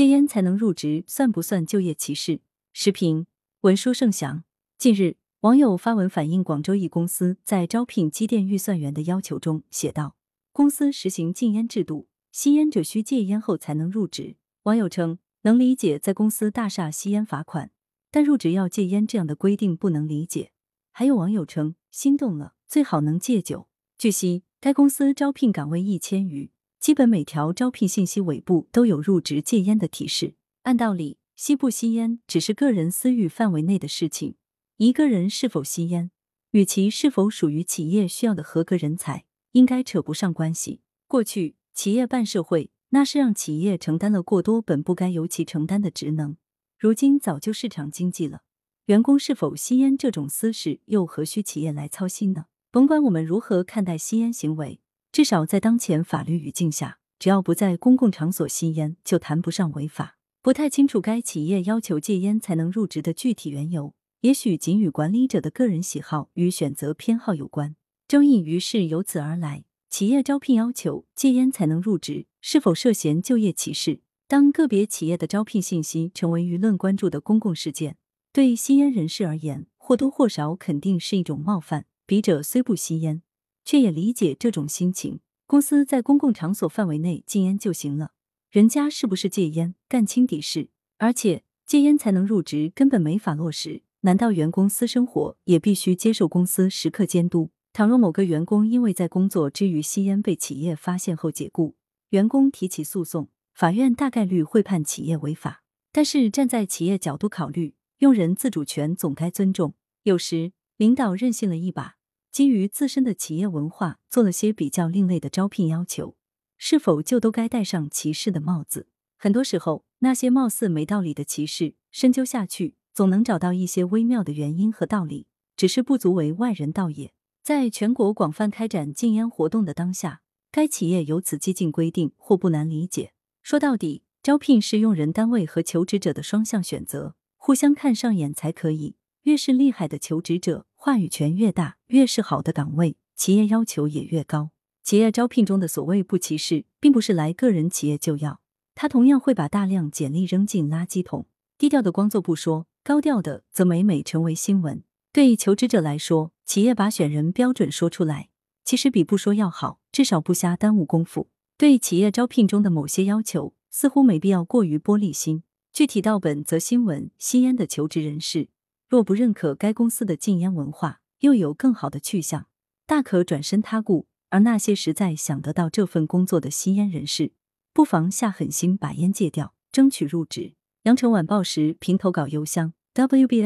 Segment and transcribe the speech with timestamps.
[0.00, 2.40] 戒烟才能入职，算不算就业歧视？
[2.72, 3.26] 时评
[3.60, 4.44] 文书盛祥。
[4.78, 10.16] 近日，网友发文反映广州一公司在招聘机电预算员的要求中写道
[10.52, 17.70] ：“公司实行禁烟制度，吸烟者需戒烟后才能入职。”网友称能理解在公司大厦吸烟罚款，
[18.10, 20.52] 但入职要戒烟这样的规定不能理解。
[20.92, 23.68] 还有网友称心动了，最好能戒酒。
[23.98, 30.34] 据悉，该公司招聘岗位一千余，基本每条招聘信息尾部都有入职戒烟的提示。
[30.62, 34.36] 按道理，吸不吸烟只是个人私欲范围内的事情。
[34.78, 36.10] 一个人是否吸烟，
[36.52, 40.80] 与其是否属于企业需要的合格人才，应该扯不上关系。
[41.06, 46.38] 过去，企业办社会，那是让企业承担了过多本不该由其承担的职能。
[46.78, 48.40] 如今早就市场经济了，
[48.86, 52.46] 员工是否吸烟这种私事，又何须企业来操心呢？
[52.70, 54.80] 甭管我们如何看待吸烟行为，
[55.12, 60.16] 至少在当前法律语境下，只要不在公共场所吸烟，就谈不上违法。
[60.40, 63.94] 不太清楚该企业要求戒烟才能入职的具体缘由。
[64.20, 67.74] 也许仅与管理者的个人喜好与选择偏好有关，
[68.06, 69.64] 争议于是由此而来。
[69.88, 74.02] 企业招聘要求戒烟才能入职，是否涉嫌就业歧视？
[74.28, 77.96] 当个别企业的招聘信息成为舆论关注的公共事件，
[78.32, 81.86] 对吸烟人士而言，或多或少肯定是一种冒犯。
[82.06, 83.22] 笔者虽不吸烟，
[83.64, 85.20] 却也理解这种心情。
[85.46, 88.12] 公司在公共场所范围内禁烟就行了，
[88.50, 90.68] 人家是不是戒烟，干清底事。
[90.98, 93.82] 而且戒烟才能入职，根本没法落实。
[94.02, 97.50] 难道员工私生活也必须接受公司时刻监督？
[97.72, 101.76] 倘若某个员工因为在工作之余吸烟被企业发现后解雇，
[102.08, 105.62] 员工提起诉讼，法院大概率会判企业违法。
[105.92, 109.74] 但是站在企业角度考虑，用人自主权总该尊重。
[110.02, 111.96] 有时领导任性了一把，
[112.32, 116.16] 基于自身的企业文化做了些比较另类的招聘要求，
[116.56, 118.86] 是否就都该戴上歧视的帽子？
[119.16, 122.76] 很多时候，那些貌似没道理的歧视，深究下去。
[122.92, 127.12] 总能找到一些微妙的原因和道理，只是不足为外人道也。
[127.42, 133.12] 在全国广泛开展禁烟活动的当下，该企业有此激进规定或不难理解。
[133.42, 138.96] 说到底，招聘是用人单位和求职者的双向选择，互相看上眼才可以。
[139.22, 144.48] 越是厉害的求职者，话语权越大；越是好的岗位，企业要求也越高。
[144.82, 148.40] 企业招聘中的所谓不歧视，并不是来个人企业就要，
[148.74, 151.26] 他同样会把大量简历扔进垃圾桶。
[151.58, 152.66] 低调的光做不说。
[152.82, 154.82] 高调的则每每成为新闻。
[155.12, 158.30] 对求职者来说，企业把选人标准说出来，
[158.64, 161.28] 其实比不说要好，至少不瞎耽误功夫。
[161.58, 165.42] 对企业招聘中的某些要求，似乎没必要过于玻璃心。
[165.74, 168.48] 具体到本则新闻，吸烟的求职人士
[168.90, 172.48] 若不认可该公司的禁烟文化，又有更好的去向，
[172.86, 174.08] 大可转身他顾。
[174.30, 177.32] 而那些实在想得到这份工作的吸烟人士，
[177.72, 180.54] 不妨下狠心把烟戒掉，争取入职。
[180.82, 183.38] 羊城晚报时评投稿邮箱：wbspycwb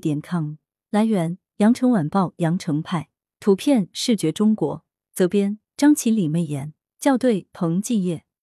[0.00, 0.54] 点 com。
[0.90, 3.10] 来源：羊城晚报羊城派。
[3.40, 4.86] 图片：视觉中国。
[5.12, 6.72] 责编：张起李媚妍。
[6.98, 8.24] 校对：彭继业。